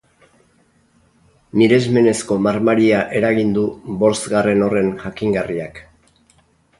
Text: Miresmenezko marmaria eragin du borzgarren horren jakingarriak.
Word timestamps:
Miresmenezko 1.61 2.37
marmaria 2.45 3.01
eragin 3.19 3.51
du 3.57 3.65
borzgarren 4.05 4.65
horren 4.69 4.89
jakingarriak. 5.05 5.83